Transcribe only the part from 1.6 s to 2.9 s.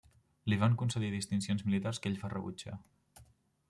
militars que ell va rebutjar.